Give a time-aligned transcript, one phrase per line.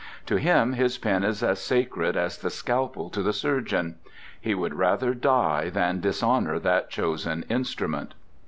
[0.25, 3.99] To him his pen is as sacred as the scalpel to the surgeon.
[4.41, 8.15] He would rather die than dishonour that chosen instrument.